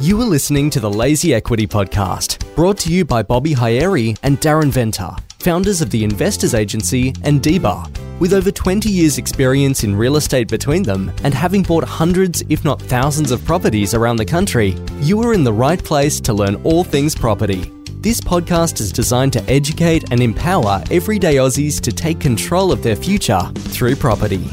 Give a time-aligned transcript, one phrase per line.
[0.00, 4.40] You are listening to the Lazy Equity Podcast, brought to you by Bobby Hayeri and
[4.40, 8.18] Darren Venter, founders of the Investors Agency and DBA.
[8.18, 12.64] With over 20 years' experience in real estate between them and having bought hundreds, if
[12.64, 16.56] not thousands, of properties around the country, you are in the right place to learn
[16.64, 17.70] all things property.
[18.00, 22.96] This podcast is designed to educate and empower everyday Aussies to take control of their
[22.96, 24.44] future through property.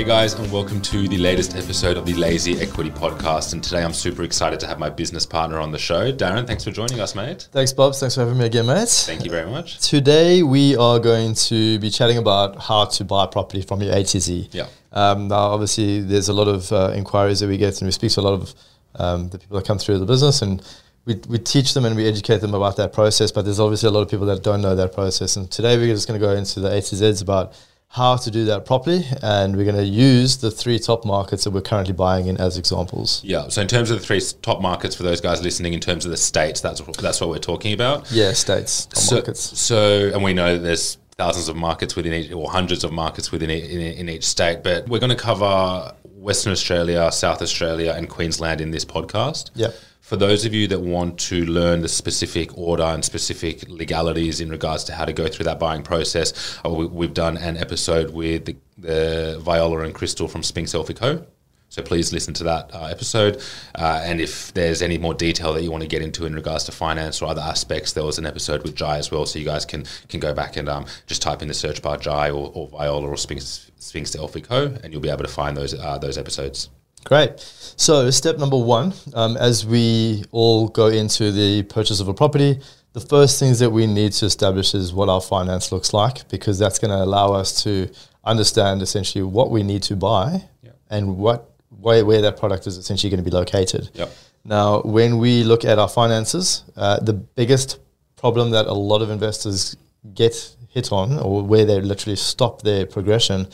[0.00, 3.52] Hey guys, and welcome to the latest episode of the Lazy Equity Podcast.
[3.52, 6.10] And today I'm super excited to have my business partner on the show.
[6.10, 7.50] Darren, thanks for joining us, mate.
[7.52, 7.94] Thanks, Bob.
[7.94, 8.88] Thanks for having me again, mate.
[8.88, 9.78] Thank you very much.
[9.86, 14.02] Today we are going to be chatting about how to buy property from your A
[14.02, 14.48] to Z.
[14.52, 14.68] Yeah.
[14.90, 18.12] Um, now, obviously, there's a lot of uh, inquiries that we get, and we speak
[18.12, 18.54] to a lot of
[18.94, 20.66] um, the people that come through the business, and
[21.04, 23.30] we, we teach them and we educate them about that process.
[23.32, 25.36] But there's obviously a lot of people that don't know that process.
[25.36, 27.52] And today we're just going to go into the A to Zs about
[27.92, 31.50] how to do that properly, and we're going to use the three top markets that
[31.50, 33.20] we're currently buying in as examples.
[33.24, 33.48] Yeah.
[33.48, 36.12] So in terms of the three top markets for those guys listening, in terms of
[36.12, 38.10] the states, that's that's what we're talking about.
[38.12, 39.58] Yeah, states, so, markets.
[39.58, 43.32] So, and we know that there's thousands of markets within each, or hundreds of markets
[43.32, 48.08] within in, in each state, but we're going to cover Western Australia, South Australia, and
[48.08, 49.50] Queensland in this podcast.
[49.54, 49.74] Yep.
[50.00, 54.50] For those of you that want to learn the specific order and specific legalities in
[54.50, 58.10] regards to how to go through that buying process, uh, we, have done an episode
[58.10, 61.24] with the, the, Viola and Crystal from Sphinx Elphick Co.
[61.70, 63.40] So please listen to that uh, episode.
[63.76, 66.64] Uh, and if there's any more detail that you want to get into in regards
[66.64, 69.24] to finance or other aspects, there was an episode with Jai as well.
[69.24, 71.96] So you guys can can go back and um, just type in the search bar
[71.96, 74.76] Jai or, or Viola or Sphinx, Sphinx Elphick Co.
[74.82, 76.70] and you'll be able to find those uh, those episodes.
[77.04, 77.38] Great.
[77.38, 82.60] So, step number one, um, as we all go into the purchase of a property,
[82.92, 86.58] the first things that we need to establish is what our finance looks like, because
[86.58, 87.88] that's going to allow us to
[88.24, 90.76] understand essentially what we need to buy yep.
[90.90, 91.49] and what
[91.80, 93.90] where, where that product is essentially going to be located.
[93.94, 94.12] Yep.
[94.44, 97.78] Now, when we look at our finances, uh, the biggest
[98.16, 99.76] problem that a lot of investors
[100.14, 103.46] get hit on, or where they literally stop their progression,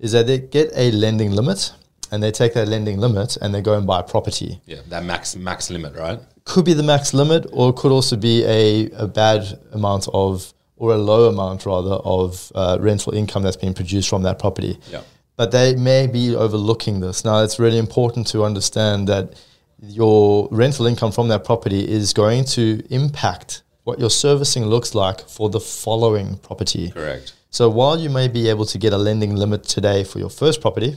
[0.00, 1.72] is that they get a lending limit
[2.10, 4.60] and they take that lending limit and they go and buy a property.
[4.66, 6.20] Yeah, that max max limit, right?
[6.44, 10.52] Could be the max limit, or it could also be a, a bad amount of,
[10.76, 14.78] or a low amount rather, of uh, rental income that's being produced from that property.
[14.90, 15.02] Yeah.
[15.36, 17.24] But they may be overlooking this.
[17.24, 19.34] Now, it's really important to understand that
[19.82, 25.28] your rental income from that property is going to impact what your servicing looks like
[25.28, 26.90] for the following property.
[26.90, 27.34] Correct.
[27.50, 30.60] So while you may be able to get a lending limit today for your first
[30.60, 30.96] property,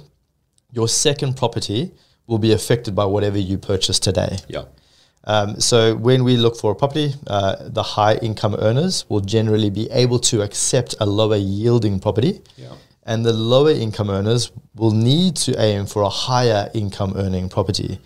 [0.71, 1.91] your second property
[2.25, 4.37] will be affected by whatever you purchase today.
[4.47, 4.65] Yeah.
[5.23, 9.69] Um, so when we look for a property, uh, the high income earners will generally
[9.69, 12.41] be able to accept a lower yielding property.
[12.55, 12.73] Yeah.
[13.07, 17.99] And the lower income earners will need to aim for a higher income earning property.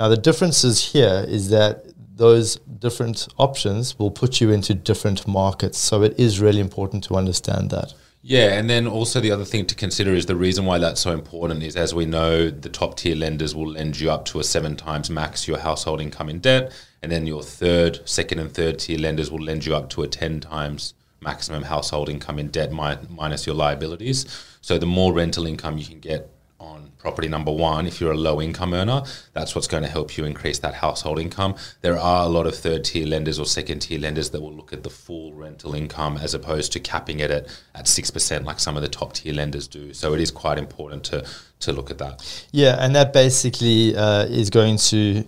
[0.00, 1.84] Now, the differences here is that
[2.16, 5.78] those different options will put you into different markets.
[5.78, 7.94] So it is really important to understand that.
[8.24, 11.10] Yeah, and then also the other thing to consider is the reason why that's so
[11.12, 14.44] important is as we know, the top tier lenders will lend you up to a
[14.44, 16.72] seven times max your household income in debt,
[17.02, 20.06] and then your third, second, and third tier lenders will lend you up to a
[20.06, 24.26] 10 times maximum household income in debt mi- minus your liabilities.
[24.60, 26.28] So the more rental income you can get
[26.62, 29.02] on property number one, if you're a low income earner,
[29.32, 31.56] that's what's going to help you increase that household income.
[31.80, 34.72] There are a lot of third tier lenders or second tier lenders that will look
[34.72, 38.76] at the full rental income as opposed to capping it at, at 6% like some
[38.76, 39.92] of the top tier lenders do.
[39.92, 41.26] So it is quite important to,
[41.60, 42.46] to look at that.
[42.52, 45.24] Yeah, and that basically uh, is going to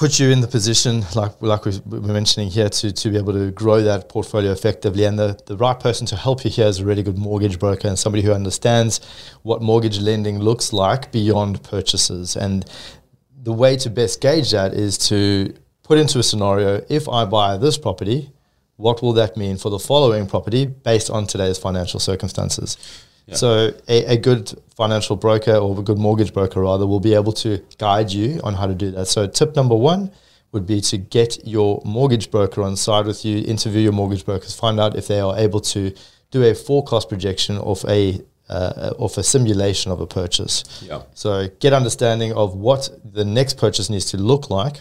[0.00, 3.34] put you in the position, like like we were mentioning here, to, to be able
[3.34, 5.04] to grow that portfolio effectively.
[5.04, 7.86] And the, the right person to help you here is a really good mortgage broker
[7.86, 8.92] and somebody who understands
[9.42, 12.34] what mortgage lending looks like beyond purchases.
[12.34, 12.64] And
[13.42, 17.58] the way to best gauge that is to put into a scenario if I buy
[17.58, 18.32] this property,
[18.76, 22.78] what will that mean for the following property based on today's financial circumstances?
[23.36, 27.32] So a, a good financial broker or a good mortgage broker rather will be able
[27.32, 29.06] to guide you on how to do that.
[29.06, 30.10] So tip number one
[30.52, 34.54] would be to get your mortgage broker on side with you, interview your mortgage brokers,
[34.54, 35.94] find out if they are able to
[36.30, 40.64] do a forecast projection of a uh, of a simulation of a purchase.
[40.82, 41.02] Yeah.
[41.14, 44.80] So get understanding of what the next purchase needs to look like,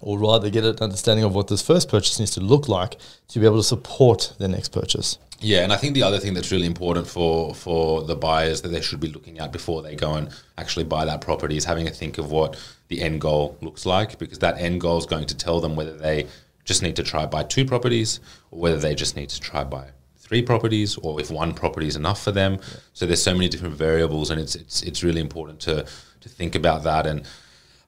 [0.00, 2.96] or rather get an understanding of what this first purchase needs to look like
[3.28, 5.18] to be able to support the next purchase.
[5.40, 8.68] Yeah, and I think the other thing that's really important for for the buyers that
[8.68, 11.86] they should be looking at before they go and actually buy that property is having
[11.86, 12.56] a think of what
[12.88, 15.96] the end goal looks like because that end goal is going to tell them whether
[15.96, 16.26] they
[16.64, 19.88] just need to try buy two properties or whether they just need to try buy
[20.26, 22.58] three properties or if one property is enough for them.
[22.92, 25.86] So there's so many different variables, and it's it's it's really important to
[26.20, 27.06] to think about that.
[27.06, 27.22] And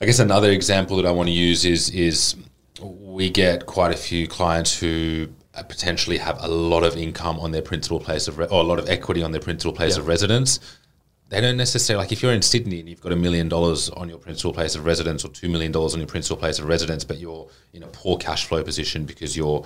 [0.01, 2.37] I guess another example that I want to use is is
[2.81, 5.29] we get quite a few clients who
[5.59, 8.65] Uh, potentially have a lot of income on their principal place of re- or a
[8.65, 10.03] lot of equity on their principal place Yeah.
[10.03, 10.61] of residence.
[11.31, 14.09] They don't necessarily like if you're in Sydney and you've got a million dollars on
[14.09, 17.03] your principal place of residence or two million dollars on your principal place of residence,
[17.05, 19.65] but you're in a poor cash flow position because you're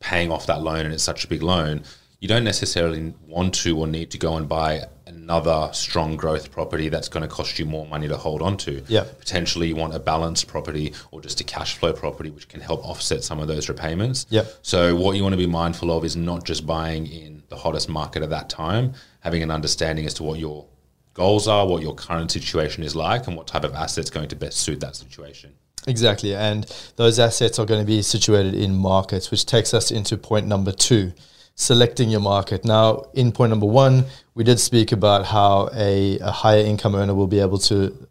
[0.00, 1.82] paying off that loan and it's such a big loan.
[2.20, 6.88] You don't necessarily want to or need to go and buy another strong growth property
[6.88, 9.04] that's going to cost you more money to hold on to Yeah.
[9.20, 12.84] potentially you want a balanced property or just a cash flow property which can help
[12.84, 14.26] offset some of those repayments.
[14.30, 14.44] Yeah.
[14.62, 17.88] So what you want to be mindful of is not just buying in the hottest
[17.88, 20.66] market at that time, having an understanding as to what your
[21.14, 24.36] goals are, what your current situation is like and what type of assets going to
[24.36, 25.52] best suit that situation.
[25.86, 26.34] Exactly.
[26.34, 26.64] And
[26.96, 30.72] those assets are going to be situated in markets, which takes us into point number
[30.72, 31.12] two
[31.58, 32.64] selecting your market.
[32.64, 37.14] Now, in point number one, we did speak about how a, a higher income earner
[37.14, 38.08] will be able to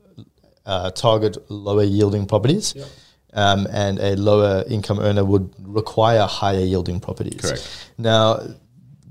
[0.65, 2.75] uh, target lower yielding properties.
[3.33, 7.39] Um, and a lower income earner would require higher yielding properties.
[7.39, 7.91] Correct.
[7.97, 8.41] Now,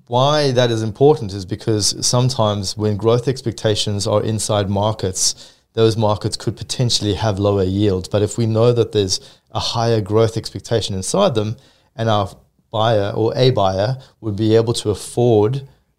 [0.07, 6.37] why that is important is because sometimes when growth expectations are inside markets, those markets
[6.37, 8.09] could potentially have lower yields.
[8.09, 9.19] But if we know that there's
[9.53, 11.57] a higher growth expectation inside them,
[11.95, 12.29] and our
[12.81, 13.91] buyer or a buyer
[14.21, 15.53] would be able to afford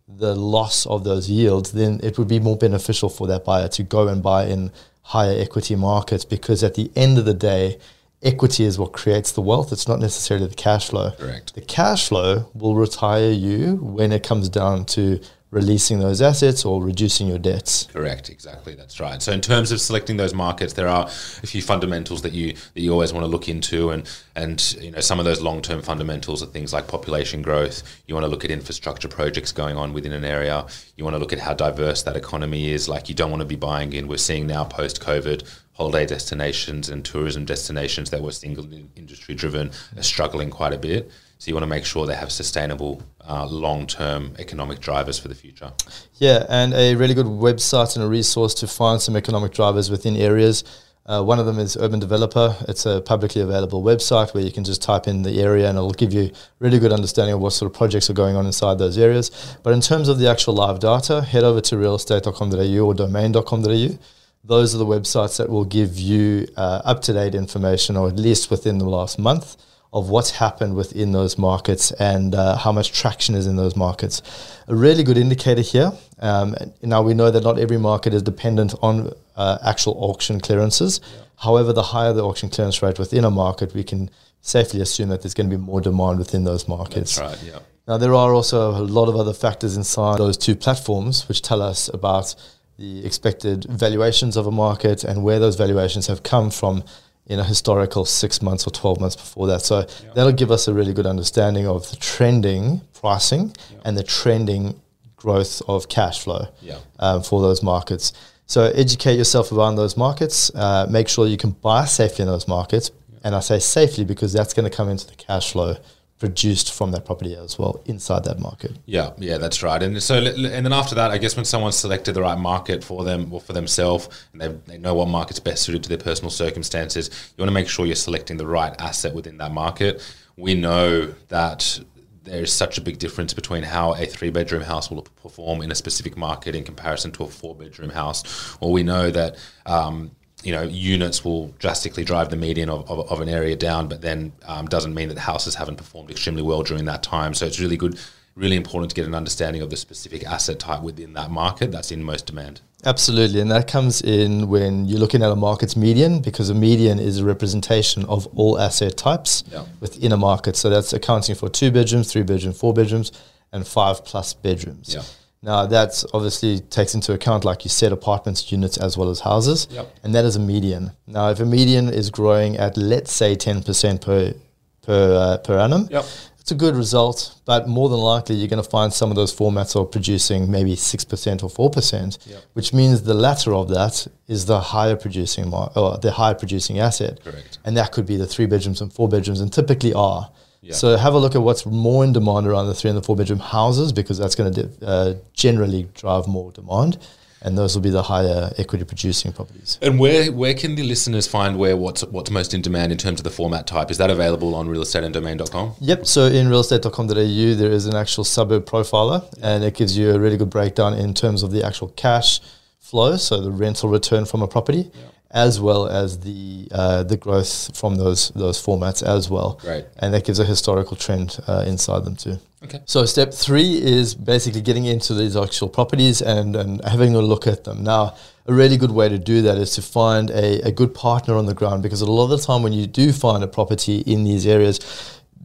[0.08, 3.84] the loss of those yields, then it would be more beneficial for that buyer to
[3.84, 4.72] go and buy in
[5.16, 7.80] higher equity markets because at the end of the day,
[8.22, 9.72] equity is what creates the wealth.
[9.72, 11.12] It's not necessarily the cash flow.
[11.18, 11.56] Correct.
[11.56, 15.20] The cash flow will retire you when it comes down to
[15.50, 17.88] releasing those assets or reducing your debts.
[17.94, 18.76] Correct, exactly.
[18.76, 19.22] That's right.
[19.22, 22.82] So in terms of selecting those markets, there are a few fundamentals that you that
[22.82, 25.82] you always want to look into, and and you know some of those long term
[25.82, 27.84] fundamentals are things like population growth.
[28.08, 30.66] You want to look at infrastructure projects going on within an area.
[30.96, 32.90] You want to look at how diverse that economy is.
[32.90, 34.08] Like you don't want to be buying in.
[34.08, 35.48] We're seeing now post COVID.
[35.74, 41.12] Holiday destinations and tourism destinations that were single industry driven are struggling quite a bit.
[41.38, 45.36] So you want to make sure they have sustainable, uh, long-term economic drivers for the
[45.36, 45.72] future.
[46.16, 50.16] Yeah, and a really good website and a resource to find some economic drivers within
[50.16, 50.64] areas.
[51.08, 52.56] Uh, one of them is Urban Developer.
[52.68, 55.92] It's a publicly available website where you can just type in the area and it'll
[55.92, 58.98] give you really good understanding of what sort of projects are going on inside those
[58.98, 59.32] areas.
[59.64, 63.98] But in terms of the actual live data, head over to realestate.com.au or domain.com.au.
[64.44, 68.18] Those are the websites that will give you uh, up to date information, or at
[68.18, 69.56] least within the last month,
[69.94, 74.22] of what's happened within those markets and uh, how much traction is in those markets.
[74.68, 75.92] A really good indicator here.
[76.20, 81.00] Um, now we know that not every market is dependent on uh, actual auction clearances.
[81.38, 84.10] However, the higher the auction clearance rate within a market, we can
[84.42, 87.16] safely assume that there's going to be more demand within those markets.
[87.16, 87.54] That's right.
[87.54, 87.60] Yeah.
[87.88, 91.62] Now, there are also a lot of other factors inside those two platforms which tell
[91.62, 92.36] us about
[92.78, 96.84] the expected valuations of a market and where those valuations have come from
[97.28, 99.62] in a historical six months or 12 months before that.
[99.62, 99.86] So
[100.16, 103.54] that'll give us a really good understanding of the trending pricing
[103.86, 104.80] and the trending
[105.18, 106.78] growth of cash flow Yeah.
[107.00, 108.14] um, for those markets.
[108.46, 110.50] So educate yourself around those markets.
[110.56, 112.92] Uh, make sure you can buy safely in those markets.
[113.24, 115.76] And I say safely because that's going to come into the cash flow
[116.20, 118.72] produced from that property as well inside that market.
[118.86, 119.82] Yeah, yeah, that's right.
[119.82, 123.04] And so, and then after that, I guess when someone's selected the right market for
[123.04, 126.32] them or for themselves, and they, they know what market's best suited to their personal
[126.32, 130.02] circumstances, you want to make sure you're selecting the right asset within that market.
[130.38, 131.80] We know that
[132.24, 135.76] there's such a big difference between how a three bedroom house will perform in a
[135.76, 138.58] specific market in comparison to a four bedroom house.
[138.60, 139.38] Or we know that.
[139.66, 140.12] Um,
[140.44, 144.02] you know, units will drastically drive the median of, of, of an area down, but
[144.02, 147.34] then um, doesn't mean that the houses haven't performed extremely well during that time.
[147.34, 148.00] So it's really good,
[148.36, 151.92] really important to get an understanding of the specific asset type within that market that's
[151.92, 152.62] in most demand.
[152.86, 153.42] Absolutely.
[153.42, 157.18] And that comes in when you're looking at a market's median because a median is
[157.20, 159.66] a representation of all asset types Yeah.
[159.80, 160.56] within a market.
[160.56, 163.12] So that's accounting for two bedrooms, three bedrooms, four bedrooms,
[163.52, 164.94] and five plus bedrooms.
[164.94, 165.02] Yeah.
[165.42, 169.68] Now, that's obviously takes into account, like you said, apartments, units, as well as houses.
[169.72, 169.96] Yep.
[170.04, 170.92] And that is a median.
[171.06, 174.34] Now, if a median is growing at, let's say, 10% per,
[174.82, 176.06] per, uh, per annum, Yep.
[176.40, 179.34] it's a good result, but more than likely you're going to find some of those
[179.34, 182.42] formats are producing maybe 6% or 4%, Yep.
[182.54, 186.80] which means the latter of that is the higher producing mar- or the higher producing
[186.80, 187.20] asset.
[187.24, 187.60] Correct.
[187.64, 190.32] And that could be the three bedrooms and four bedrooms and typically are.
[190.62, 190.74] Yeah.
[190.74, 193.16] So have a look at what's more in demand around the three and the four
[193.16, 196.98] bedroom houses because that's going to uh, generally drive more demand.
[197.42, 199.78] and those will be the higher equity producing properties.
[199.82, 203.20] And where where can the listeners find where what's what's most in demand in terms
[203.20, 203.92] of the format type?
[203.92, 205.76] Is that available on realestateanddomain.com?
[205.80, 206.06] Yep.
[206.08, 210.38] So in realestate.com.au, there is an actual suburb profiler, and it gives you a really
[210.38, 212.40] good breakdown in terms of the actual cash
[212.80, 214.90] flow, so the rental return from a property,
[215.32, 219.60] as well as the uh, the growth from those those formats as well.
[219.66, 219.86] Right.
[220.00, 222.40] And that gives a historical trend uh, inside them too.
[222.64, 222.82] Okay.
[222.86, 227.46] So step three is basically getting into these actual properties and, and having a look
[227.46, 227.84] at them.
[227.84, 228.16] Now,
[228.48, 231.46] a really good way to do that is to find a, a good partner on
[231.46, 234.24] the ground because a lot of the time when you do find a property in
[234.24, 234.80] these areas,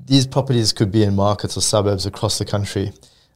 [0.07, 2.93] these properties could be in markets or suburbs across the country.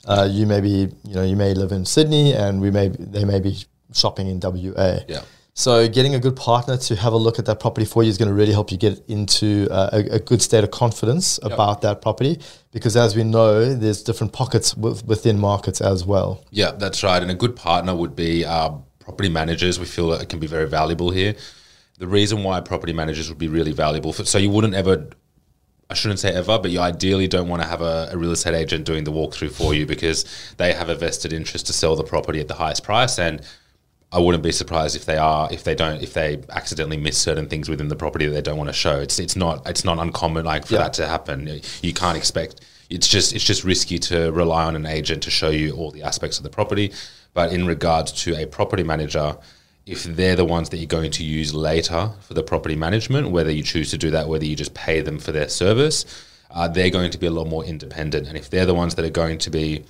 [0.07, 3.25] Uh, you may be, you know, you may live in Sydney and we may they
[3.25, 3.59] may be
[3.93, 5.01] shopping in WA.
[5.09, 5.23] Yeah.
[5.59, 8.19] So getting a good partner to have a look at that property for you is
[8.19, 11.51] going to really help you get into uh, a, a, good state of confidence Yep.
[11.51, 12.39] about that property.
[12.73, 16.45] Because as we know, there's different pockets w- within markets as well.
[16.51, 17.23] Yeah, that's right.
[17.23, 19.81] And a good partner would be uh, property managers.
[19.81, 21.35] We feel that it can be very valuable here.
[21.99, 25.09] The reason why property managers would be really valuable, for, so you wouldn't ever,
[25.89, 28.55] I shouldn't say ever, but you ideally don't want to have a, a real estate
[28.55, 30.27] agent doing the walkthrough for you because
[30.59, 33.19] they have a vested interest to sell the property at the highest price.
[33.19, 33.41] And
[34.13, 37.49] I wouldn't be surprised if they are if they don't if they accidentally miss certain
[37.49, 38.99] things within the property that they don't want to show.
[39.01, 40.81] It's it's not it's not uncommon like for Yeah.
[40.85, 41.61] that to happen.
[41.83, 45.51] You can't expect it's just it's just risky to rely on an agent to show
[45.51, 46.93] you all the aspects of the property.
[47.35, 49.37] But in regards to a property manager,
[49.85, 53.51] if they're the ones that you're going to use later for the property management, whether
[53.51, 56.07] you choose to do that, whether you just pay them for their service,
[56.53, 58.27] uh, they're going to be a lot more independent.
[58.29, 59.85] And if they're the ones that are going to be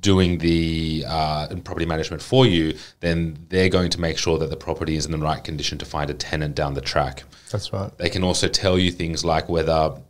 [0.00, 4.56] doing the uh, property management for you, then they're going to make sure that the
[4.56, 7.24] property is in the right condition to find a tenant down the track.
[7.50, 7.96] That's right.
[7.98, 10.00] They can also tell you things like whether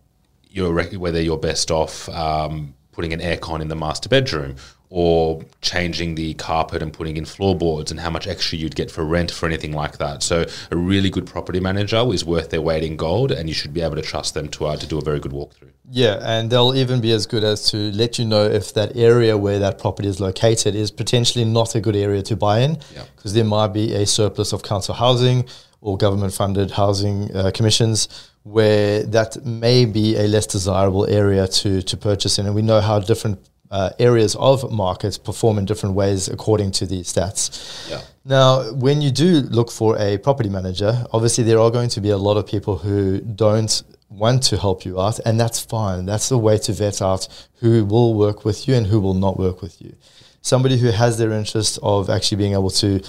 [0.49, 4.57] you're rec- whether you're best off um, putting an aircon in the master bedroom
[4.93, 9.05] or changing the carpet and putting in floorboards and how much extra you'd get for
[9.05, 10.21] rent for anything like that.
[10.21, 13.73] So a really good property manager is worth their weight in gold, and you should
[13.73, 15.71] be able to trust them to uh, to do a very good walkthrough.
[15.93, 19.39] Yeah, and they'll even be as good as to let you know if that area
[19.39, 23.05] where that property is located is potentially not a good area to buy in, Yeah.
[23.17, 25.47] because there might be a surplus of council housing
[25.81, 28.09] or government funded housing uh, commissions
[28.43, 32.47] where that may be a less desirable area to, to purchase in.
[32.47, 33.39] And we know how different
[33.71, 37.89] uh, areas of markets perform in different ways according to these stats.
[37.89, 38.01] Yeah.
[38.25, 42.11] Now, when you do look for a property manager, obviously there are going to be
[42.11, 46.05] a lot of people who don't want to help you out, and that's fine.
[46.05, 47.29] That's the way to vet out
[47.61, 49.95] who will work with you and who will not work with you.
[50.43, 53.01] Somebody who has their interest of actually being able to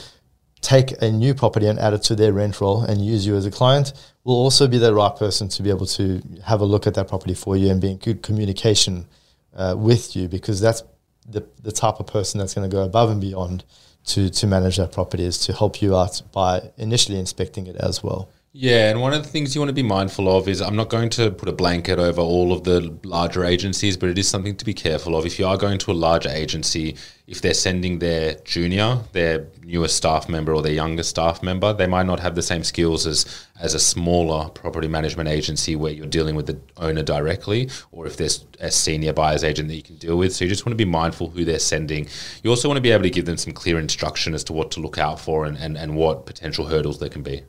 [0.62, 3.48] take a new property and add it to their rent roll and use you as
[3.48, 6.86] a client will also be the right person to be able to have a look
[6.86, 9.08] at that property for you and be in good communication
[9.56, 10.84] uh, with you because that's
[11.28, 13.64] the, the type of person that's going to go above and beyond
[14.06, 18.04] to, to manage that property is to help you out by initially inspecting it as
[18.04, 18.30] well.
[18.54, 20.90] Yeah, and one of the things you want to be mindful of is I'm not
[20.90, 24.58] going to put a blanket over all of the larger agencies, but it is something
[24.58, 25.26] to be careful of.
[25.26, 29.96] If you are going to a larger agency, if they're sending their junior, their newest
[29.96, 33.48] staff member, or their younger staff member, they might not have the same skills as
[33.62, 38.18] as a smaller property management agency where you're dealing with the owner directly, or if
[38.18, 40.36] there's a senior buyer's agent that you can deal with.
[40.36, 42.06] So you just want to be mindful who they're sending.
[42.44, 44.72] You also want to be able to give them some clear instruction as to what
[44.72, 47.44] to look out for and, and, and what potential hurdles there can be.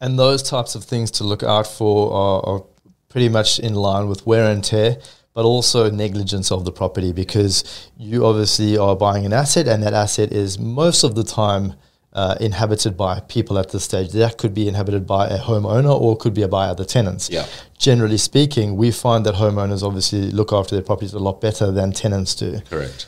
[0.00, 2.64] And those types of things to look out for are, are
[3.08, 4.98] pretty much in line with wear and tear,
[5.34, 9.94] but also negligence of the property because you obviously are buying an asset, and that
[9.94, 11.74] asset is most of the time
[12.12, 14.10] uh, inhabited by people at this stage.
[14.12, 17.30] That could be inhabited by a homeowner or could be by other tenants.
[17.30, 17.46] Yeah.
[17.78, 21.92] Generally speaking, we find that homeowners obviously look after their properties a lot better than
[21.92, 23.06] tenants do Correct.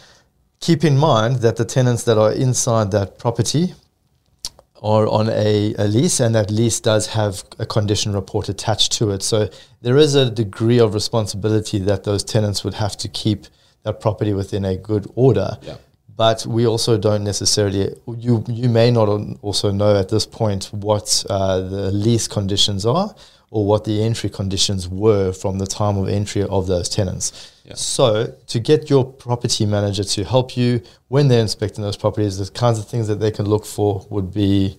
[0.60, 3.74] keep in mind that the tenants that are inside that property
[4.82, 9.10] are on a, a lease, and that lease does have a condition report attached to
[9.10, 9.22] it.
[9.22, 9.48] So
[9.82, 13.46] there is a degree of responsibility that those tenants would have to keep
[13.82, 15.58] that property within a good order.
[15.62, 15.76] Yeah.
[16.16, 17.94] But we also don't necessarily.
[18.06, 19.08] You you may not
[19.42, 23.14] also know at this point what uh, the lease conditions are,
[23.50, 27.52] or what the entry conditions were from the time of entry of those tenants.
[27.64, 27.74] Yeah.
[27.74, 32.50] So to get your property manager to help you when they're inspecting those properties, the
[32.52, 34.78] kinds of things that they can look for would be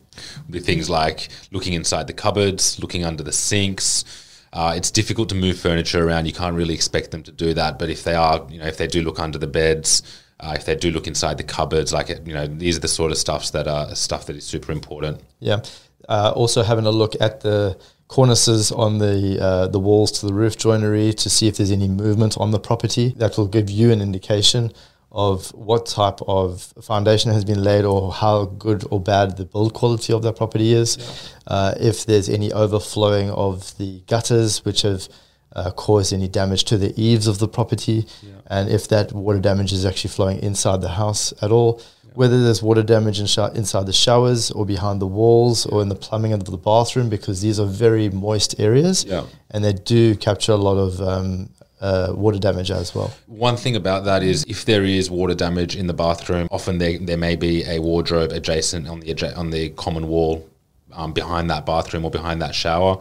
[0.50, 4.06] with things like looking inside the cupboards, looking under the sinks.
[4.54, 6.26] Uh, it's difficult to move furniture around.
[6.26, 7.80] You can't really expect them to do that.
[7.80, 10.04] But if they are, you know, if they do look under the beds,
[10.42, 13.12] uh, if they do look inside the cupboards, like you know, these are the sort
[13.12, 15.22] of stuffs that are stuff that is super important.
[15.40, 15.62] Yeah.
[16.10, 20.34] Uh, also having a look at the cornices on the uh, the walls to the
[20.34, 23.14] roof joinery to see if there's any movement on the property.
[23.18, 24.74] That will give you an indication
[25.12, 29.74] of what type of foundation has been laid or how good or bad the build
[29.74, 30.98] quality of that property is.
[30.98, 31.54] Yeah.
[31.54, 35.08] Uh, if there's any overflowing of the gutters, which have
[35.56, 38.32] uh, caused any damage to the eaves of the property, yeah.
[38.48, 41.80] and if that water damage is actually flowing inside the house at all.
[41.80, 42.12] Yeah.
[42.16, 45.90] Whether there's water damage in sh- inside the showers or behind the walls or in
[45.90, 49.06] the plumbing of the bathroom, because these are very moist areas,
[49.52, 51.50] and they do capture a lot of um,
[51.82, 53.14] uh, water damage as well.
[53.28, 56.98] One thing about that is if there is water damage in the bathroom, often there,
[57.00, 60.48] there may be a wardrobe adjacent on the on the common wall
[60.94, 63.00] um, behind that bathroom or behind that shower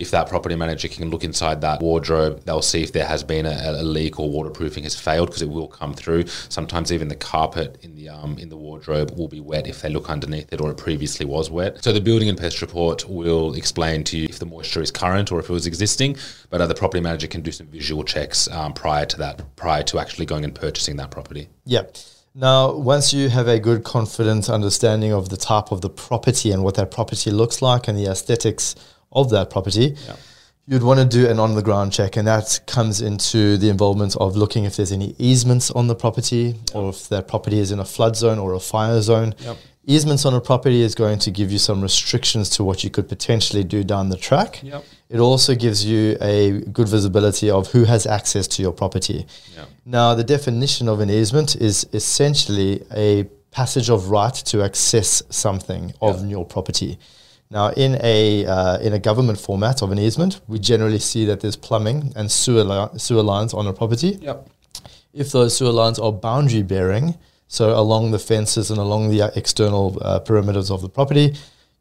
[0.00, 3.46] if that property manager can look inside that wardrobe, they'll see if there has been
[3.46, 6.26] a, a leak or waterproofing has failed because it will come through.
[6.48, 9.90] Sometimes even the carpet in the um, in the wardrobe will be wet if they
[9.90, 11.84] look underneath it or it previously was wet.
[11.84, 15.30] So the building and pest report will explain to you if the moisture is current
[15.30, 16.16] or if it was existing.
[16.48, 19.82] But uh, the property manager can do some visual checks um, prior to that, prior
[19.84, 21.48] to actually going and purchasing that property.
[21.66, 21.96] Yep.
[22.34, 26.62] Now, once you have a good, confident understanding of the type of the property and
[26.62, 28.76] what that property looks like and the aesthetics
[29.12, 30.16] of that property, yeah.
[30.66, 32.16] you'd want to do an on the ground check.
[32.16, 36.56] And that comes into the involvement of looking if there's any easements on the property
[36.74, 39.34] or if that property is in a flood zone or a fire zone.
[39.40, 39.56] Yep.
[39.86, 43.08] Easements on a property is going to give you some restrictions to what you could
[43.08, 44.62] potentially do down the track.
[44.62, 44.84] Yep.
[45.08, 49.26] It also gives you a good visibility of who has access to your property.
[49.56, 49.68] Yep.
[49.86, 55.92] Now, the definition of an easement is essentially a passage of right to access something
[56.00, 56.98] of your property.
[57.50, 61.40] Now, in a uh, in a government format of an easement, we generally see that
[61.40, 64.18] there's plumbing and sewer li- sewer lines on a property.
[64.22, 64.48] Yep.
[65.12, 69.30] If those sewer lines are boundary bearing, so along the fences and along the uh,
[69.34, 71.34] external uh, perimeters of the property,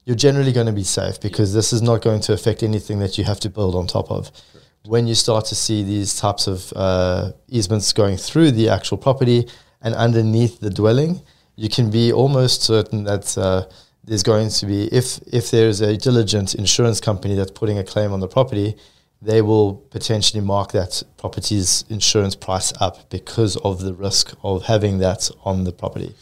[0.06, 3.20] you're generally going to be safe because this is not going to affect anything that
[3.20, 4.32] you have to build on top of.
[4.32, 4.66] Correct.
[4.88, 9.48] When you start to see these types of uh, easements going through the actual property
[9.84, 11.22] and underneath the dwelling,
[11.56, 13.66] you can be almost certain that uh,
[14.04, 18.12] there's going to be if if there's a diligent insurance company that's putting a claim
[18.12, 18.76] on the property,
[19.22, 25.00] they will potentially mark that property's insurance price up because of the risk of having
[25.00, 26.16] that on the property.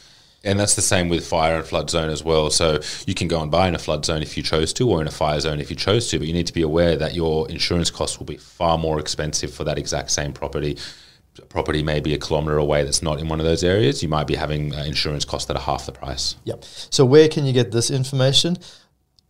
[0.44, 2.50] And that's the same with fire and flood zone as well.
[2.50, 5.02] So you can go and buy in a flood zone if you chose to, or
[5.02, 6.20] in a fire zone if you chose to.
[6.20, 9.54] But you need to be aware that your insurance costs will be far more expensive
[9.54, 10.78] for that exact same property
[11.50, 14.28] property may be a kilometre away that's not in one of those areas, you might
[14.28, 16.36] be having uh, insurance costs that are half the price.
[16.44, 16.64] Yep.
[16.64, 18.58] So where can you get this information?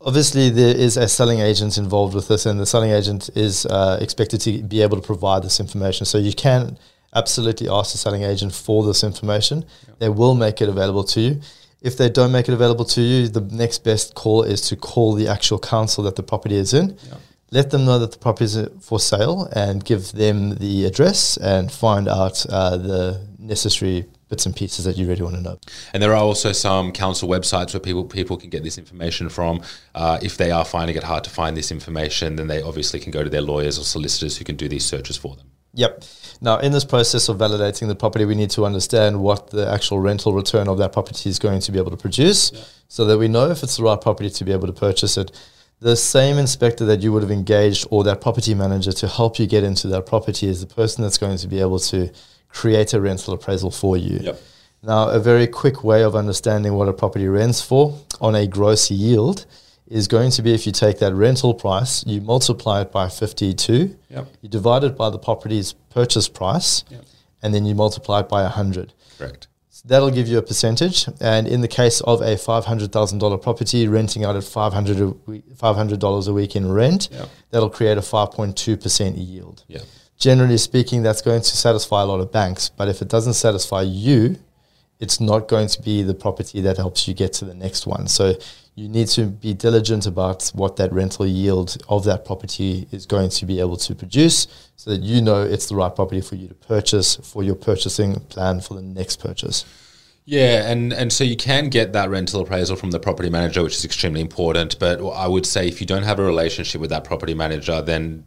[0.01, 3.97] Obviously, there is a selling agent involved with this, and the selling agent is uh,
[4.01, 6.05] expected to be able to provide this information.
[6.05, 6.77] So you can
[7.15, 9.65] absolutely ask the selling agent for this information.
[9.87, 9.99] Yep.
[9.99, 11.41] They will make it available to you.
[11.81, 15.13] If they don't make it available to you, the next best call is to call
[15.13, 16.97] the actual council that the property is in.
[17.09, 21.37] Yep let them know that the property is for sale and give them the address
[21.37, 25.57] and find out uh, the necessary bits and pieces that you really want to know.
[25.93, 29.61] And there are also some council websites where people people can get this information from.
[29.95, 33.11] Uh, if they are finding it hard to find this information, then they obviously can
[33.11, 35.45] go to their lawyers or solicitors who can do these searches for them.
[35.73, 36.03] Yep.
[36.41, 39.99] Now, in this process of validating the property, we need to understand what the actual
[39.99, 42.61] rental return of that property is going to be able to produce yeah.
[42.87, 45.31] so that we know if it's the right property to be able to purchase it
[45.79, 49.45] the same inspector that you would have engaged or that property manager to help you
[49.45, 52.09] get into that property is the person that's going to be able to
[52.49, 54.19] create a rental appraisal for you.
[54.21, 54.41] Yep.
[54.83, 58.89] Now, a very quick way of understanding what a property rents for on a gross
[58.89, 59.45] yield
[59.87, 63.97] is going to be if you take that rental price, you multiply it by 52,
[64.09, 64.27] yep.
[64.41, 67.05] you divide it by the property's purchase price, yep.
[67.41, 68.93] and then you multiply it by 100.
[69.17, 69.47] Correct.
[69.87, 71.07] That'll give you a percentage.
[71.21, 75.13] And in the case of a $500,000 property, renting out at $500,
[75.55, 77.25] $500 a week in rent, yeah.
[77.51, 79.63] that'll create a 5.2% yield.
[79.67, 79.79] Yeah.
[80.17, 82.69] Generally speaking, that's going to satisfy a lot of banks.
[82.69, 84.37] But if it doesn't satisfy you,
[84.99, 88.07] it's not going to be the property that helps you get to the next one.
[88.07, 88.33] So
[88.77, 93.27] you need to be diligent about what that rental yield of that property is going
[93.27, 96.47] to be able to produce so that you know it's the right property for you
[96.47, 99.65] to purchase for your purchasing plan for the next purchase.
[100.25, 103.73] Yeah, and, and so you can get that rental appraisal from the property manager, which
[103.73, 104.77] is extremely important.
[104.77, 108.25] But I would say if you don't have a relationship with that property manager, then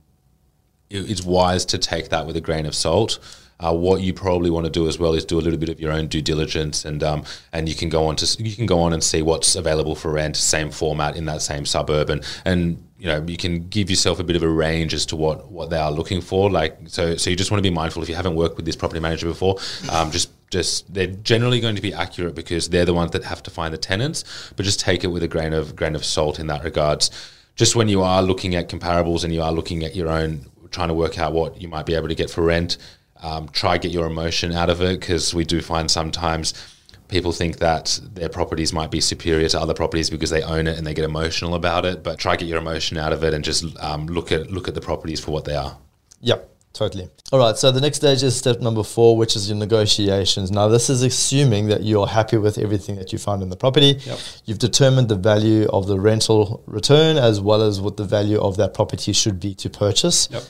[0.89, 3.21] it's wise to take that with a grain of salt.
[3.61, 5.79] Uh, what you probably want to do as well is do a little bit of
[5.79, 8.81] your own due diligence, and um, and you can go on to you can go
[8.81, 12.83] on and see what's available for rent, same format in that same suburb, and and
[12.99, 15.69] you know you can give yourself a bit of a range as to what what
[15.69, 16.51] they are looking for.
[16.51, 18.77] Like so, so you just want to be mindful if you haven't worked with this
[18.77, 19.57] property manager before,
[19.91, 23.43] um, just just they're generally going to be accurate because they're the ones that have
[23.43, 24.25] to find the tenants.
[24.57, 27.11] But just take it with a grain of grain of salt in that regards.
[27.57, 30.89] Just when you are looking at comparables and you are looking at your own, trying
[30.89, 32.79] to work out what you might be able to get for rent,
[33.23, 36.55] Um, try get your emotion out of it because we do find sometimes
[37.09, 40.79] people think that their properties might be superior to other properties because they own it
[40.79, 42.03] and they get emotional about it.
[42.03, 44.75] But try get your emotion out of it and just um, look at look at
[44.75, 45.77] the properties for what they are.
[46.21, 46.47] Yep.
[46.73, 47.09] Totally.
[47.33, 47.57] All right.
[47.57, 50.53] So the next stage is step number four, which is your negotiations.
[50.53, 53.99] Now, this is assuming that you're happy with everything that you found in the property.
[54.05, 54.19] Yep.
[54.45, 58.57] You've determined the value of the rental return as well as what the value of
[58.59, 60.29] that property should be to purchase.
[60.31, 60.45] Yep.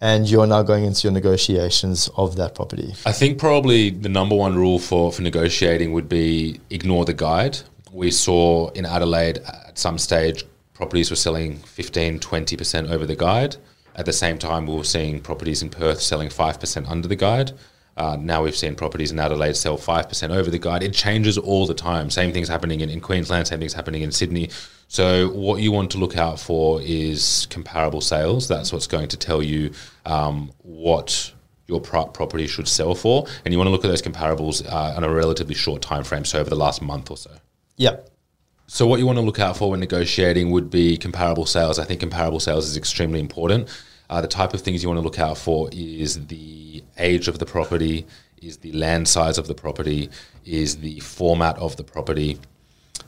[0.00, 2.94] And you're now going into your negotiations of that property.
[3.06, 7.58] I think probably the number one rule for, for negotiating would be ignore the guide.
[7.92, 13.56] We saw in Adelaide at some stage properties were selling 15, 20% over the guide.
[13.94, 17.52] At the same time, we were seeing properties in Perth selling 5% under the guide.
[17.96, 20.82] Uh, now we've seen properties in Adelaide sell 5% over the guide.
[20.82, 22.10] It changes all the time.
[22.10, 24.50] Same thing's happening in, in Queensland, same thing's happening in Sydney.
[24.88, 28.46] So, what you want to look out for is comparable sales.
[28.46, 29.72] That's what's going to tell you
[30.04, 31.32] um, what
[31.66, 33.26] your pro- property should sell for.
[33.44, 36.24] And you want to look at those comparables uh, on a relatively short time frame,
[36.24, 37.32] so over the last month or so.
[37.76, 38.10] Yep.
[38.68, 41.78] So, what you want to look out for when negotiating would be comparable sales.
[41.78, 43.68] I think comparable sales is extremely important.
[44.08, 47.40] Uh, the type of things you want to look out for is the age of
[47.40, 48.06] the property,
[48.40, 50.10] is the land size of the property,
[50.44, 52.38] is the format of the property,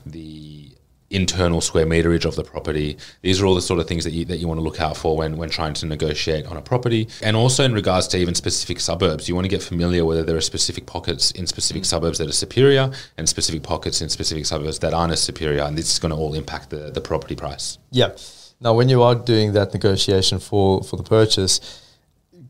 [0.05, 0.73] the
[1.11, 2.97] internal square meterage of the property.
[3.23, 4.97] These are all the sort of things that you that you want to look out
[4.97, 7.09] for when when trying to negotiate on a property.
[7.23, 10.37] And also in regards to even specific suburbs, you want to get familiar whether there
[10.37, 14.79] are specific pockets in specific suburbs that are superior and specific pockets in specific suburbs
[14.81, 15.63] that aren't as superior.
[15.63, 17.79] And this is going to all impact the, the property price.
[17.91, 18.11] Yeah.
[18.61, 21.61] Now, when you are doing that negotiation for, for the purchase,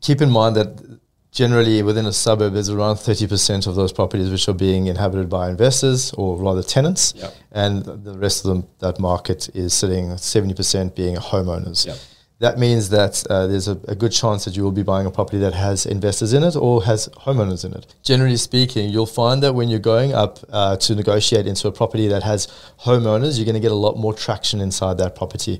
[0.01, 0.99] keep in mind that
[1.31, 5.49] generally within a suburb there's around 30% of those properties which are being inhabited by
[5.49, 7.35] investors or rather tenants Yep.
[7.51, 11.97] and the rest of them that market is sitting 70% being homeowners Yep.
[12.39, 15.11] that means that uh, there's a, a good chance that you will be buying a
[15.11, 17.85] property that has investors in it or has homeowners in it.
[18.01, 22.07] Generally speaking, you'll find that when you're going up uh, to negotiate into a property
[22.07, 22.47] that has
[22.85, 25.59] homeowners, you're going to get a lot more traction inside that property.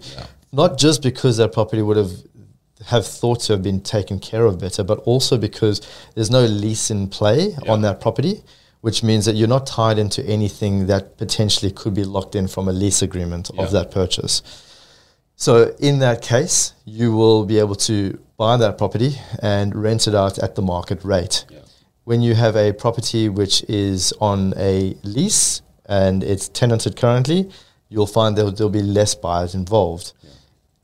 [0.54, 2.12] Not just because that property would have
[2.88, 5.82] have thought to have been taken care of better, but also because
[6.16, 8.42] there's no lease in play on that property,
[8.82, 12.68] which means that you're not tied into anything that potentially could be locked in from
[12.68, 13.64] a lease agreement Yeah.
[13.64, 14.42] of that purchase.
[15.36, 20.16] So in that case, you will be able to buy that property and rent it
[20.16, 21.46] out at the market rate.
[21.50, 21.60] Yeah.
[22.06, 27.50] When you have a property which is on a lease and it's tenanted currently,
[27.90, 30.14] you'll find that there'll be less buyers involved.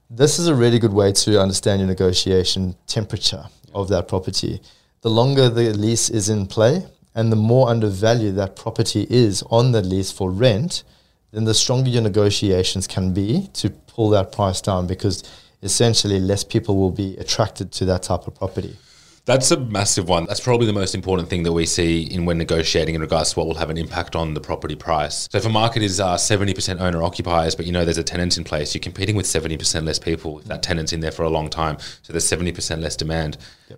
[0.09, 4.61] This is a really good way to understand your negotiation temperature of that property.
[5.01, 9.71] The longer the lease is in play and the more undervalued that property is on
[9.71, 10.83] the lease for rent,
[11.31, 15.23] then the stronger your negotiations can be to pull that price down because
[15.63, 18.77] essentially less people will be attracted to that type of property.
[19.25, 20.25] That's a massive one.
[20.27, 23.39] That's probably the most important thing that we see in when negotiating in regards to
[23.39, 25.27] what will have an impact on the property price.
[25.31, 28.38] So if a market is uh, 70% owner occupiers, but you know there's a tenant
[28.38, 31.29] in place, you're competing with 70% less people if that tenant's in there for a
[31.29, 31.79] long time.
[32.03, 33.38] So there's 70% less demand.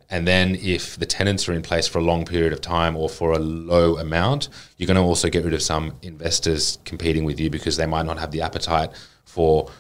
[0.10, 3.08] And then if the tenants are in place for a long period of time or
[3.08, 7.40] for a low amount, you're going to also get rid of some investors competing with
[7.40, 8.90] you because they might not have the appetite
[9.24, 9.72] for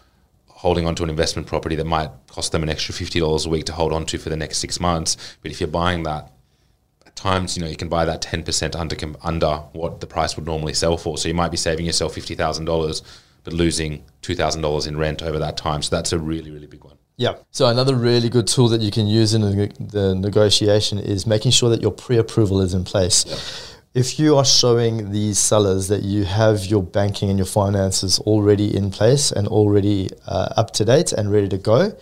[0.58, 3.66] holding onto an investment property that might cost them an extra fifty dollars a week
[3.66, 5.16] to hold on to for the next six months.
[5.42, 6.32] But if you're buying that,
[7.06, 10.36] at times you know you can buy that ten percent under under what the price
[10.36, 11.18] would normally sell for.
[11.18, 13.04] So you might be saving yourself fifty thousand dollars,
[13.44, 15.84] but losing two thousand dollars in rent over that time.
[15.84, 16.98] So that's a really really big one.
[17.18, 17.36] Yeah.
[17.52, 21.52] So another really good tool that you can use in the, the negotiation is making
[21.52, 23.26] sure that your pre-approval is in place.
[23.98, 28.78] If you are showing these sellers that you have your banking and your finances already
[28.78, 31.98] in place and already uh, up to date and ready to go,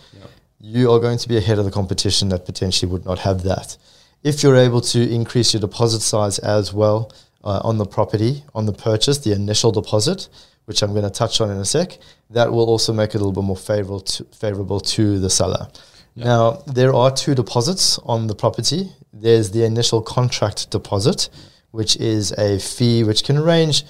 [0.60, 3.78] you are going to be ahead of the competition that potentially would not have that.
[4.22, 8.66] If you're able to increase your deposit size as well uh, on the property, on
[8.66, 10.28] the purchase, the initial deposit,
[10.66, 11.96] which I'm going to touch on in a sec,
[12.28, 15.66] that will also make it a little bit more favorable to, favorable to the seller.
[16.14, 18.92] Now, there are two deposits on the property.
[19.14, 21.30] There's the initial contract deposit,
[21.76, 23.84] which is a fee which can range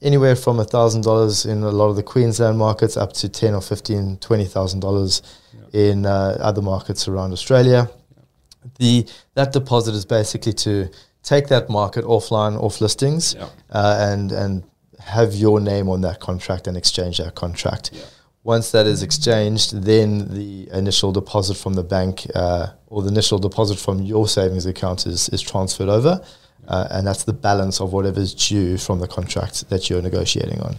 [0.00, 4.16] anywhere from $1,000 in a lot of the Queensland markets up to 10 or 15,
[4.18, 5.22] $20,000
[5.72, 7.90] in uh, other markets around Australia.
[8.78, 10.88] The that deposit is basically to
[11.22, 13.48] take that market offline, off listings, Yeah.
[13.70, 14.62] uh, and and
[14.98, 17.84] have your name on that contract and exchange that contract.
[18.44, 23.38] Once that is exchanged, then the initial deposit from the bank uh, or the initial
[23.38, 26.20] deposit from your savings account is, is transferred over,
[26.66, 30.76] uh, and that's the balance of whatever's due from the contract that you're negotiating on.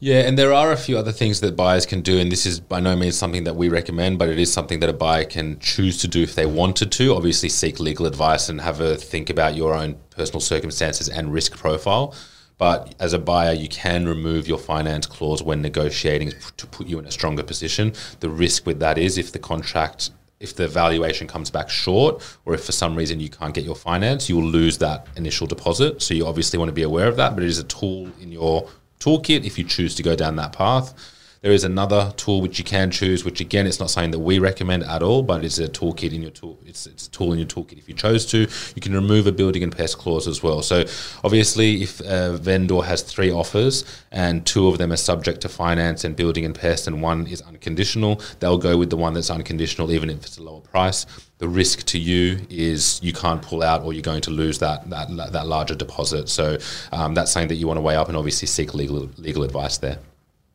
[0.00, 2.60] Yeah, and there are a few other things that buyers can do, and this is
[2.60, 5.58] by no means something that we recommend, but it is something that a buyer can
[5.58, 7.14] choose to do if they wanted to.
[7.14, 11.56] Obviously, seek legal advice and have a think about your own personal circumstances and risk
[11.56, 12.14] profile.
[12.58, 16.98] But as a buyer, you can remove your finance clause when negotiating to put you
[16.98, 17.92] in a stronger position.
[18.20, 22.54] The risk with that is if the contract if the valuation comes back short or
[22.54, 26.00] if for some reason you can't get your finance, you will lose that initial deposit.
[26.00, 28.30] So you obviously want to be aware of that, but it is a tool in
[28.30, 28.68] your
[29.00, 30.94] toolkit if you choose to go down that path.
[31.40, 34.40] There is another tool which you can choose, which again, it's not something that we
[34.40, 36.58] recommend at all, but it's a toolkit in your tool.
[36.66, 37.78] It's, it's a tool in your toolkit.
[37.78, 40.62] If you chose to, you can remove a building and pest clause as well.
[40.62, 40.84] So
[41.22, 46.02] obviously, if a vendor has three offers and two of them are subject to finance
[46.02, 49.92] and building and pest, and one is unconditional, they'll go with the one that's unconditional,
[49.92, 51.06] even if it's a lower price.
[51.38, 54.90] The risk to you is you can't pull out, or you're going to lose that
[54.90, 56.28] that, that larger deposit.
[56.28, 56.58] So
[56.90, 59.78] um, that's something that you want to weigh up, and obviously seek legal legal advice
[59.78, 59.98] there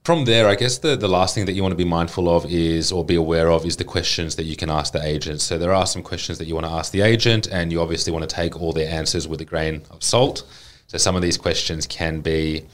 [0.04, 2.46] from there, I guess the, the last thing that you want to be mindful of
[2.52, 5.40] is, or be aware of, is the questions that you can ask the agent.
[5.40, 8.12] So there are some questions that you want to ask the agent, and you obviously
[8.12, 10.44] want to take all their answers with a grain of salt.
[10.88, 12.66] So some of these questions can be,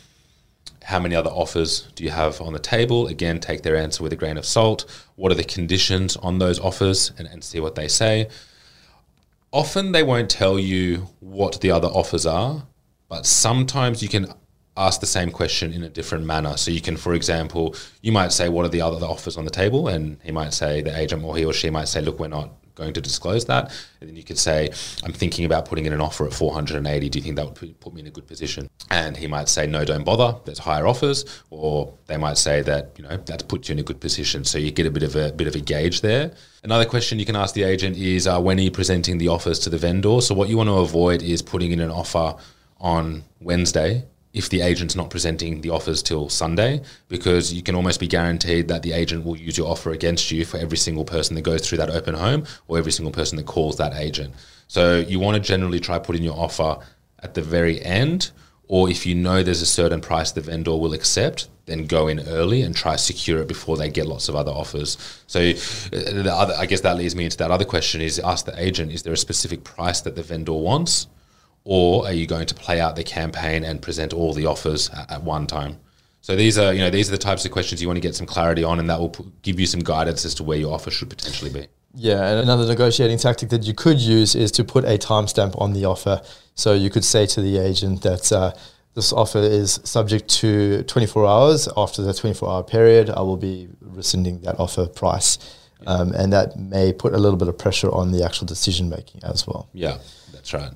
[0.84, 3.06] how many other offers do you have on the table?
[3.08, 4.86] Again, take their answer with a grain of salt.
[5.16, 8.28] What are the conditions on those offers, and, and see what they say.
[9.52, 12.64] Often they won't tell you what the other offers are,
[13.08, 14.34] but sometimes you can
[14.80, 16.56] ask the same question in a different manner.
[16.56, 19.52] So you can, for example, you might say, "What are the other offers on the
[19.52, 22.30] table?" And he might say, the agent or he or she might say, "Look, we're
[22.30, 24.70] not going to disclose that." And then you could say,
[25.04, 27.10] "I'm thinking about putting in an offer at 480.
[27.10, 29.68] Do you think that would put me in a good position?" And he might say,
[29.68, 30.38] "No, don't bother.
[30.46, 33.84] There's higher offers." Or they might say that you know that puts you in a
[33.84, 34.46] good position.
[34.46, 36.32] So you get a bit of a bit of a gauge there.
[36.64, 39.60] Another question you can ask the agent is, uh, "When are you presenting the offers
[39.60, 42.36] to the vendor?" So what you want to avoid is putting in an offer
[42.80, 48.00] on Wednesday if the agent's not presenting the offers till Sunday, because you can almost
[48.00, 51.36] be guaranteed that the agent will use your offer against you for every single person
[51.36, 54.34] that goes through that open home or every single person that calls that agent.
[54.68, 56.78] So you want to generally try putting your offer
[57.24, 58.32] at the very end,
[58.68, 62.20] or if you know there's a certain price the vendor will accept, then go in
[62.28, 64.96] early and try secure it before they get lots of other offers.
[65.26, 65.40] So
[65.92, 68.92] uh, other, I guess that leads me into that other question: is ask the agent,
[68.92, 71.08] is there a specific price that the vendor wants?
[71.70, 75.12] Or are you going to play out the campaign and present all the offers at,
[75.12, 75.78] at one time?
[76.22, 78.16] So these are, you know, these are the types of questions you want to get
[78.16, 80.74] some clarity on, and that will p- give you some guidance as to where your
[80.74, 81.68] offer should potentially be.
[81.94, 85.74] Yeah, and another negotiating tactic that you could use is to put a timestamp on
[85.74, 86.24] the offer.
[86.56, 88.54] So you could say to the agent that uh,
[88.96, 91.70] this offer is subject to 24 hours.
[91.78, 95.38] After the 24 hour period, I will be rescinding that offer price.
[95.86, 99.24] Um, and that may put a little bit of pressure on the actual decision making
[99.24, 99.70] as well.
[99.74, 100.00] Yeah,
[100.34, 100.72] that's right.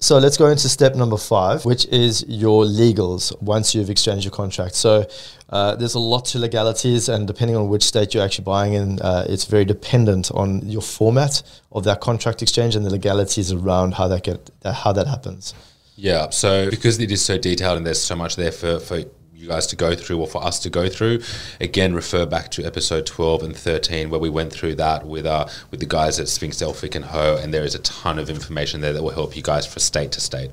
[0.00, 4.30] So let's go into step number five, which is your legals once you've exchanged your
[4.30, 4.76] contract.
[4.76, 5.04] So
[5.48, 9.00] uh, there's a lot to legalities, and depending on which state you're actually buying in,
[9.00, 13.94] uh, it's very dependent on your format of that contract exchange and the legalities around
[13.94, 15.52] how that get how that happens.
[15.96, 19.02] Yeah, so because it is so detailed and there's so much there for, for
[19.38, 21.20] you guys to go through or for us to go through.
[21.60, 25.46] Again, refer back to episode 12 and 13 where we went through that with uh,
[25.70, 28.80] with the guys at Sphinx Elphick and Ho, and there is a ton of information
[28.80, 30.50] there that will help you guys for state to state.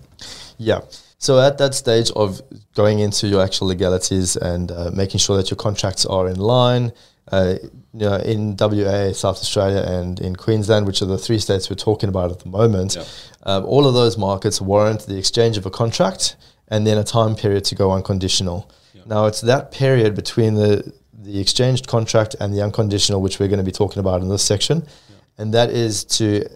[0.58, 0.82] Yeah.
[1.17, 2.41] So at that stage of
[2.76, 6.91] going into your actual legalities and uh, making sure that your contracts are in line,
[7.32, 7.56] uh,
[7.93, 11.76] you know, in WA, South Australia, and in Queensland, which are the three states we're
[11.78, 13.08] talking about at the moment, yep.
[13.43, 16.36] um, all of those markets warrant the exchange of a contract
[16.67, 18.69] and then a time period to go unconditional.
[18.93, 19.06] Yep.
[19.08, 23.58] Now it's that period between the the exchanged contract and the unconditional, which we're going
[23.58, 25.19] to be talking about in this section, yep.
[25.38, 26.47] and that is to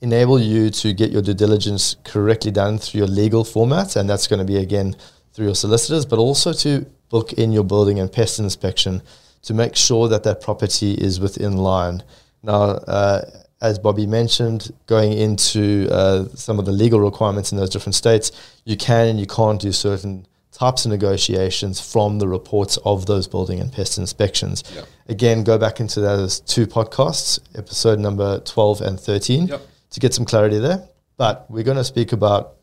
[0.00, 4.26] enable you to get your due diligence correctly done through your legal format, and that's
[4.26, 4.96] going to be again
[5.32, 9.02] through your solicitors, but also to book in your building and pest inspection
[9.42, 12.02] to make sure that that property is within line.
[12.42, 13.22] Now, uh,
[13.60, 18.30] as Bobby mentioned, going into uh, some of the legal requirements in those different states,
[18.64, 23.28] you can and you can't do certain types of negotiations from the reports of those
[23.28, 24.64] building and pest inspections.
[24.74, 24.86] Yep.
[25.08, 29.60] Again, go back into those two podcasts, episode number 12 and 13, yep.
[29.90, 30.88] to get some clarity there.
[31.16, 32.54] But we're going to speak about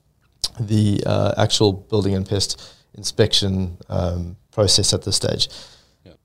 [0.59, 5.49] the uh, actual building and pest inspection um, process at this stage.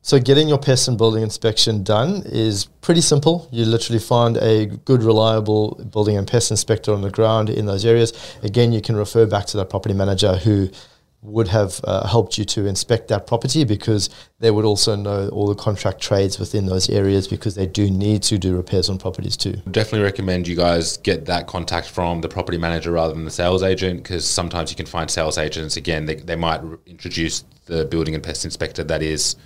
[0.02, 3.48] So getting your pest and building inspection done is pretty simple.
[3.52, 7.84] You literally find a good, reliable building and pest inspector on the ground in those
[7.84, 8.12] areas.
[8.42, 10.70] Again, you can refer back to that property manager who
[11.22, 14.08] would have uh, helped you to inspect that property because
[14.38, 18.22] they would also know all the contract trades within those areas because they do need
[18.22, 19.52] to do repairs on properties too.
[19.70, 23.62] Definitely recommend you guys get that contact from the property manager rather than the sales
[23.62, 28.14] agent because sometimes you can find sales agents, again, they, they might introduce the building
[28.14, 29.36] and pest inspector that is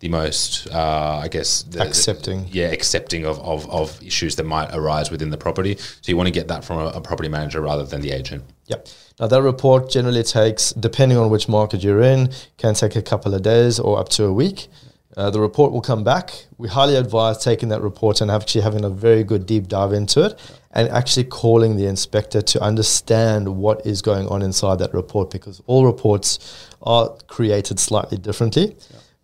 [0.00, 2.44] the most, uh, I guess, the, accepting.
[2.44, 5.76] The, yeah, accepting of, of, of issues that might arise within the property.
[5.76, 8.44] So you want to get that from a, a property manager rather than the agent.
[8.66, 8.88] Yep.
[9.18, 13.34] Now that report generally takes, depending on which market you're in, can take a couple
[13.34, 14.68] of days or up to a week.
[15.16, 16.44] Uh, the report will come back.
[16.58, 20.22] We highly advise taking that report and actually having a very good deep dive into
[20.26, 20.38] it
[20.72, 25.62] and actually calling the inspector to understand what is going on inside that report because
[25.66, 28.76] all reports are created slightly differently.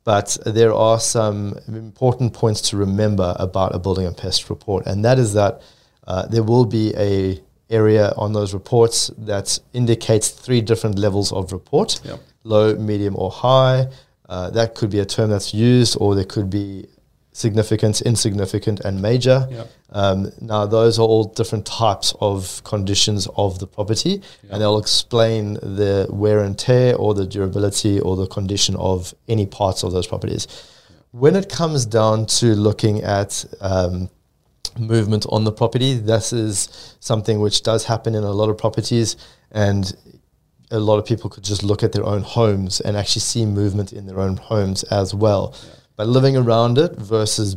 [0.05, 5.05] But there are some important points to remember about a building and pest report, and
[5.05, 5.63] that is that
[6.07, 11.53] uh, there will be a area on those reports that indicates three different levels of
[11.53, 12.21] report: yep.
[12.43, 13.89] low, medium, or high.
[14.29, 16.87] Uh, that could be a term that's used, or there could be
[17.33, 19.47] significant, insignificant, and major.
[19.51, 19.71] Yep.
[19.91, 24.23] Um, now, those are all different types of conditions of the property, yep.
[24.51, 29.47] and they'll explain the wear and tear, or the durability, or the condition of any
[29.47, 30.47] parts of those properties.
[31.13, 34.09] When it comes down to looking at um,
[34.79, 39.17] movement on the property, this is something which does happen in a lot of properties,
[39.51, 39.95] and
[40.71, 43.93] a lot of people could just look at their own homes and actually see movement
[43.93, 45.55] in their own homes as well.
[45.67, 47.57] Yeah living around it versus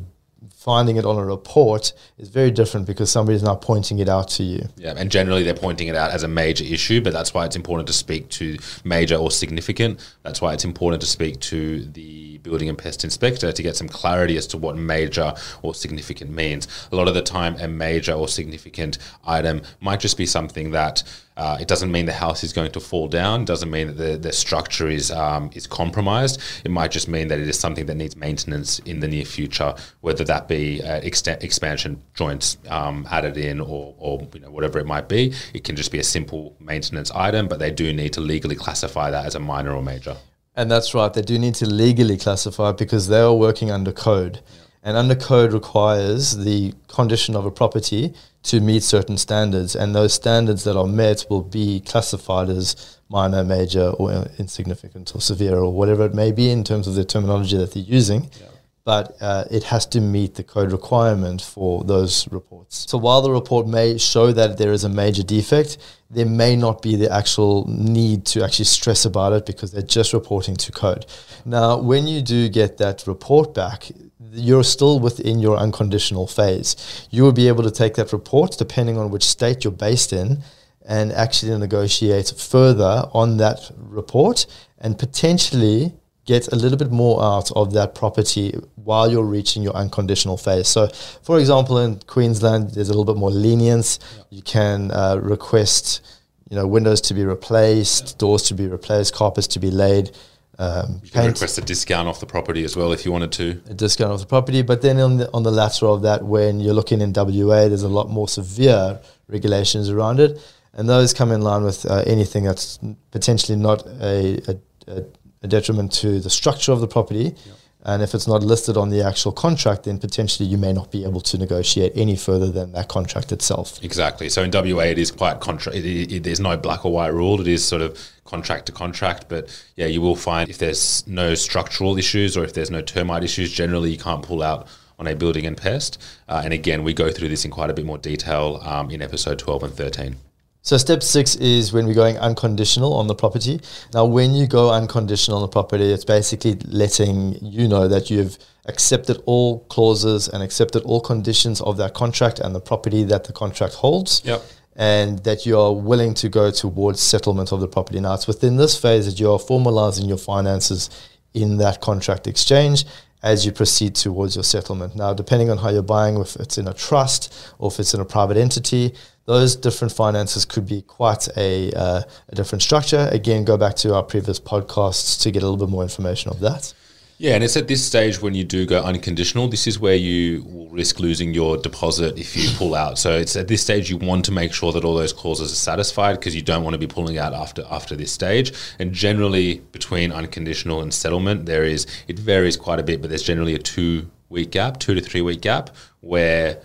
[0.65, 4.41] finding it on a report is very different because somebody's now pointing it out to
[4.41, 4.67] you.
[4.77, 7.55] Yeah, and generally they're pointing it out as a major issue, but that's why it's
[7.55, 9.99] important to speak to major or significant.
[10.23, 13.87] That's why it's important to speak to the building and pest inspector to get some
[13.87, 16.67] clarity as to what major or significant means.
[16.91, 21.03] A lot of the time, a major or significant item might just be something that
[21.37, 23.43] uh, it doesn't mean the house is going to fall down.
[23.43, 26.41] Doesn't mean that the, the structure is um, is compromised.
[26.63, 29.75] It might just mean that it is something that needs maintenance in the near future,
[30.01, 34.85] whether that be uh, expansion joints um, added in or, or you know whatever it
[34.85, 35.33] might be.
[35.53, 39.11] It can just be a simple maintenance item, but they do need to legally classify
[39.11, 40.15] that as a minor or major.
[40.55, 41.13] And that's right.
[41.13, 44.39] They do need to legally classify because they are working under code.
[44.45, 44.65] Yeah.
[44.83, 48.13] And under code requires the condition of a property
[48.45, 53.43] to meet certain standards, and those standards that are met will be classified as minor,
[53.43, 57.57] major, or insignificant, or severe, or whatever it may be in terms of the terminology
[57.57, 58.23] that they're using.
[58.23, 58.47] Yeah.
[58.83, 62.85] But uh, it has to meet the code requirement for those reports.
[62.87, 65.79] So while the report may show that there is a major defect,
[66.11, 70.13] there may not be the actual need to actually stress about it because they're just
[70.13, 71.07] reporting to code.
[71.45, 73.89] Now, when you do get that report back,
[74.35, 76.75] you're still within your unconditional phase.
[77.09, 80.43] You will be able to take that report, depending on which state you're based in,
[80.87, 84.45] and actually negotiate further on that report
[84.77, 85.93] and potentially
[86.25, 90.67] get a little bit more out of that property while you're reaching your unconditional phase.
[90.67, 90.87] So,
[91.23, 93.99] for example, in Queensland, there's a little bit more lenience.
[94.29, 96.01] You can uh, request,
[96.49, 100.11] you know, windows to be replaced, doors to be replaced, carpets to be laid.
[100.57, 103.61] Um, you can request a discount off the property as well if you wanted to.
[103.69, 106.59] A discount off the property, but then on the on the latter of that, when
[106.59, 110.39] you're looking in WA, there's a lot more severe regulations around it,
[110.73, 112.79] and those come in line with uh, anything that's
[113.11, 114.39] potentially not a,
[114.87, 115.03] a,
[115.41, 117.23] a, detriment to the structure of the property.
[117.23, 117.55] Yep.
[117.87, 121.03] And if it's not listed on the actual contract, then potentially you may not be
[121.03, 123.79] able to negotiate any further than that contract itself.
[123.83, 124.27] Exactly.
[124.27, 127.39] So in WA, it is quite contra- it, it, there's no black or white rule.
[127.39, 129.29] It is sort of contract to contract.
[129.29, 133.23] But yeah, you will find if there's no structural issues or if there's no termite
[133.23, 134.67] issues, generally you can't pull out
[134.99, 136.01] on a building and pest.
[136.27, 139.01] Uh, and again, we go through this in quite a bit more detail um, in
[139.01, 140.15] episode 12 and 13.
[140.61, 143.61] So step six is when we're going unconditional on the property.
[143.93, 148.39] Now, when you go unconditional on the property, it's basically letting you know that you've
[148.65, 153.33] accepted all clauses and accepted all conditions of that contract and the property that the
[153.33, 154.23] contract holds.
[154.25, 154.43] Yep.
[154.75, 157.99] And that you are willing to go towards settlement of the property.
[157.99, 160.89] Now, it's within this phase that you are formalizing your finances
[161.33, 162.85] in that contract exchange
[163.23, 164.95] as you proceed towards your settlement.
[164.95, 167.99] Now, depending on how you're buying, if it's in a trust or if it's in
[167.99, 168.93] a private entity,
[169.25, 173.09] those different finances could be quite a, uh, a different structure.
[173.11, 176.39] Again, go back to our previous podcasts to get a little bit more information of
[176.41, 176.73] that.
[177.17, 180.43] Yeah, and it's at this stage when you do go unconditional, this is where you
[180.43, 182.99] will risk losing your deposit if you pull out.
[182.99, 185.55] So it's at this stage you want to make sure that all those clauses are
[185.55, 188.51] satisfied because you don't want to be pulling out after after this stage.
[188.79, 193.23] And generally between unconditional and settlement, there is it varies quite a bit, but there's
[193.23, 195.69] generally a two week gap, two to three week gap
[196.01, 196.61] where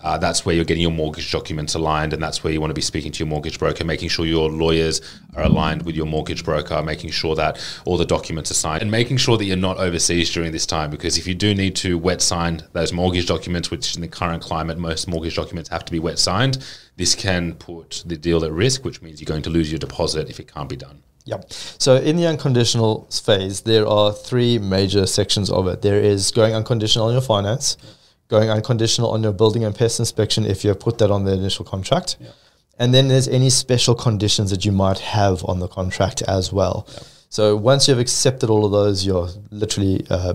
[0.00, 2.74] uh, that's where you're getting your mortgage documents aligned, and that's where you want to
[2.74, 5.00] be speaking to your mortgage broker, making sure your lawyers
[5.34, 8.90] are aligned with your mortgage broker, making sure that all the documents are signed, and
[8.92, 10.88] making sure that you're not overseas during this time.
[10.90, 14.40] Because if you do need to wet sign those mortgage documents, which in the current
[14.40, 16.64] climate, most mortgage documents have to be wet signed,
[16.96, 20.30] this can put the deal at risk, which means you're going to lose your deposit
[20.30, 21.02] if it can't be done.
[21.24, 21.52] Yep.
[21.52, 25.82] So in the unconditional phase, there are three major sections of it.
[25.82, 27.76] There is going unconditional on your finance
[28.28, 31.32] going unconditional on your building and pest inspection if you have put that on the
[31.32, 32.16] initial contract.
[32.20, 32.30] Yeah.
[32.78, 36.86] And then there's any special conditions that you might have on the contract as well.
[36.88, 36.98] Yeah.
[37.30, 40.34] So once you've accepted all of those, you're literally uh,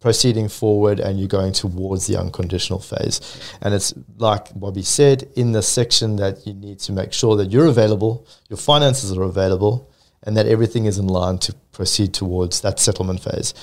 [0.00, 3.20] proceeding forward and you're going towards the unconditional phase.
[3.60, 7.50] And it's like Bobby said in the section that you need to make sure that
[7.50, 9.90] you're available, your finances are available,
[10.22, 13.54] and that everything is in line to proceed towards that settlement phase.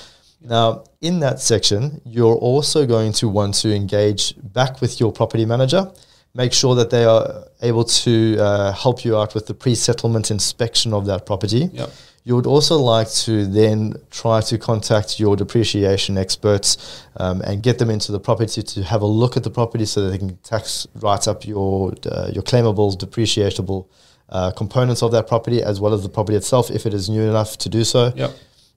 [0.44, 5.46] Now, in that section, you're also going to want to engage back with your property
[5.46, 5.90] manager.
[6.34, 10.30] Make sure that they are able to uh, help you out with the pre settlement
[10.30, 11.70] inspection of that property.
[11.72, 11.90] Yep.
[12.24, 17.78] You would also like to then try to contact your depreciation experts um, and get
[17.78, 20.36] them into the property to have a look at the property so that they can
[20.38, 23.86] tax write up your uh, your claimable, depreciable
[24.30, 27.22] uh, components of that property as well as the property itself if it is new
[27.22, 28.12] enough to do so.
[28.16, 28.34] Yep.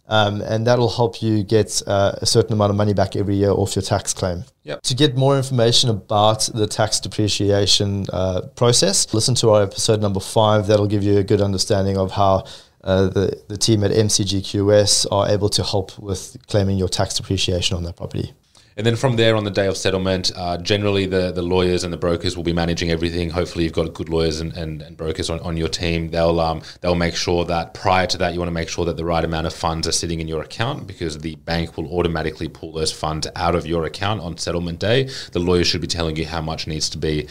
[0.09, 3.51] Um, and that'll help you get uh, a certain amount of money back every year
[3.51, 4.45] off your tax claim.
[4.63, 4.81] Yep.
[4.83, 10.21] To get more information about the tax depreciation uh, process, listen to our episode number
[10.21, 10.67] five.
[10.67, 12.45] That'll give you a good understanding of how
[12.83, 17.75] uh, the, the team at MCGQS are able to help with claiming your tax depreciation
[17.75, 18.33] on that property.
[18.77, 21.91] And then from there, on the day of settlement, uh, generally the, the lawyers and
[21.91, 23.31] the brokers will be managing everything.
[23.31, 26.11] Hopefully, you've got good lawyers and, and, and brokers on, on your team.
[26.11, 28.95] They'll um, they'll make sure that prior to that, you want to make sure that
[28.95, 32.47] the right amount of funds are sitting in your account because the bank will automatically
[32.47, 35.09] pull those funds out of your account on settlement day.
[35.31, 37.27] The lawyer should be telling you how much needs to be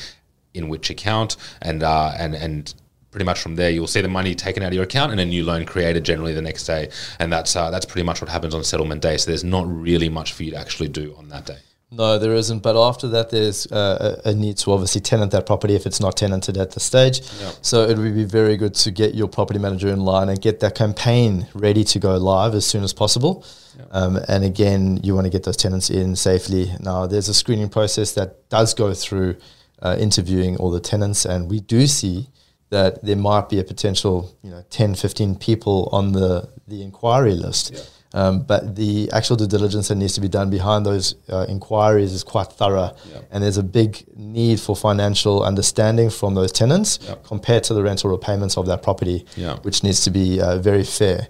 [0.53, 2.75] in which account and uh, and and
[3.17, 5.25] pretty much from there you'll see the money taken out of your account and a
[5.25, 6.87] new loan created generally the next day
[7.19, 10.11] and that's uh, that's pretty much what happens on settlement day so there's not really
[10.11, 11.57] much for you to actually do on that day
[11.93, 12.65] no, there isn't.
[12.65, 16.17] But after that, there's uh, a, need to obviously tenant that property if it's not
[16.17, 17.23] tenanted at the stage.
[17.63, 20.59] So it would be very good to get your property manager in line and get
[20.61, 23.45] that campaign ready to go live as soon as possible.
[23.93, 26.73] Um, and again, you want to get those tenants in safely.
[26.81, 29.37] Now, there's a screening process that does go through
[29.81, 32.29] uh, interviewing all the tenants, and we do see
[32.71, 37.35] that there might be a potential, you know, 10, 15 people on the, the inquiry
[37.35, 37.73] list.
[37.73, 37.81] Yeah.
[38.15, 42.13] Um, but the actual due diligence that needs to be done behind those uh, inquiries
[42.13, 42.93] is quite thorough.
[43.13, 43.21] Yeah.
[43.31, 47.17] And there's a big need for financial understanding from those tenants yeah.
[47.25, 49.27] compared to the rental repayments of that property,
[49.63, 51.29] which needs to be uh, very fair.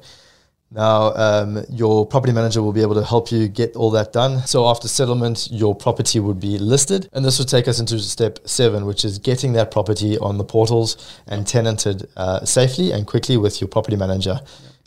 [0.71, 4.45] Now, um, your property manager will be able to help you get all that done.
[4.47, 7.09] So, after settlement, your property would be listed.
[7.13, 10.45] And this would take us into step seven, which is getting that property on the
[10.45, 14.41] portals and tenanted uh, safely and quickly with your property manager.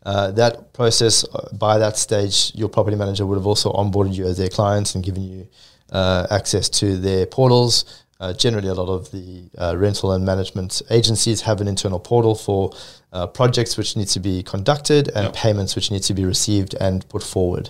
[0.06, 4.26] Uh, that process, uh, by that stage, your property manager would have also onboarded you
[4.26, 5.48] as their clients and given you
[5.92, 8.04] uh, access to their portals.
[8.20, 12.36] Uh, generally, a lot of the uh, rental and management agencies have an internal portal
[12.36, 12.72] for
[13.12, 15.34] uh, projects which need to be conducted and yep.
[15.34, 17.70] payments which need to be received and put forward.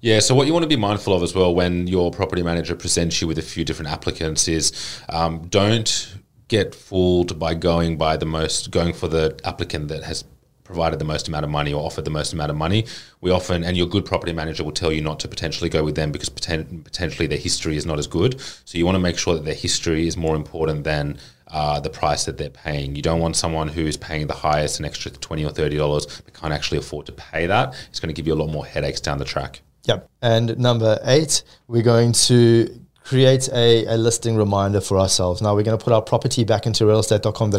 [0.00, 2.76] Yeah, so what you want to be mindful of as well when your property manager
[2.76, 4.72] presents you with a few different applicants is
[5.08, 6.14] um, don't
[6.46, 10.24] get fooled by going by the most going for the applicant that has
[10.68, 12.86] provided the most amount of money or offered the most amount of money.
[13.22, 15.96] We often, and your good property manager will tell you not to potentially go with
[15.96, 18.38] them because poten- potentially their history is not as good.
[18.66, 21.18] So you want to make sure that their history is more important than
[21.50, 22.96] uh, the price that they're paying.
[22.96, 26.06] You don't want someone who is paying the highest, an extra twenty or thirty dollars,
[26.24, 27.74] but can't actually afford to pay that.
[27.88, 29.62] It's going to give you a lot more headaches down the track.
[29.84, 30.08] Yep.
[30.20, 35.40] And number eight, we're going to create a, a listing reminder for ourselves.
[35.40, 37.58] Now we're going to put our property back into realestate.com.au.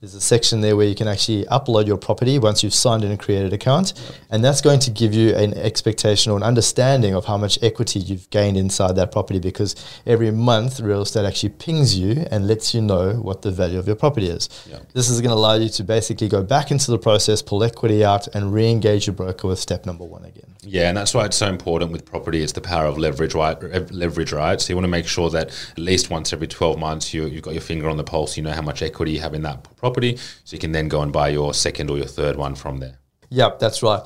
[0.00, 3.10] There's a section there where you can actually upload your property once you've signed in
[3.10, 3.92] and created an account.
[4.30, 7.98] And that's going to give you an expectation or an understanding of how much equity
[7.98, 9.76] you've gained inside that property because
[10.06, 13.86] every month real estate actually pings you and lets you know what the value of
[13.86, 14.48] your property is.
[14.66, 14.78] Yeah.
[14.94, 18.02] This is going to allow you to basically go back into the process, pull equity
[18.02, 20.54] out, and re engage your broker with step number one again.
[20.62, 22.42] Yeah, and that's why it's so important with property.
[22.42, 23.90] It's the power of leverage, right?
[23.90, 24.60] Leverage, right?
[24.70, 27.42] So you want to make sure that at least once every 12 months you, you've
[27.42, 29.66] got your finger on the pulse, you know how much equity you have in that
[29.78, 32.78] property, so you can then go and buy your second or your third one from
[32.78, 32.96] there.
[33.30, 34.00] Yep, that's right.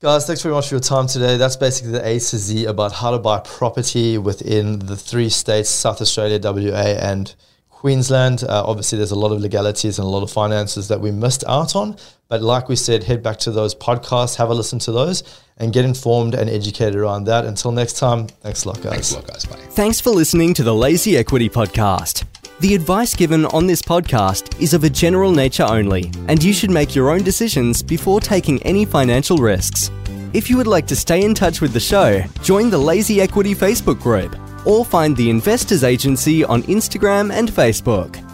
[0.00, 1.36] Guys, thanks very much for your time today.
[1.36, 5.70] That's basically the A to Z about how to buy property within the three states
[5.70, 7.34] South Australia, WA, and
[7.76, 11.10] Queensland, uh, obviously, there's a lot of legalities and a lot of finances that we
[11.10, 11.94] missed out on.
[12.26, 15.22] But like we said, head back to those podcasts, have a listen to those,
[15.58, 17.44] and get informed and educated around that.
[17.44, 19.12] Until next time, thanks a lot, guys.
[19.12, 19.44] Thanks a lot, guys.
[19.44, 19.56] Bye.
[19.72, 22.24] Thanks for listening to the Lazy Equity Podcast.
[22.60, 26.70] The advice given on this podcast is of a general nature only, and you should
[26.70, 29.90] make your own decisions before taking any financial risks.
[30.32, 33.54] If you would like to stay in touch with the show, join the Lazy Equity
[33.54, 34.34] Facebook group
[34.66, 38.25] or find the Investors Agency on Instagram and Facebook.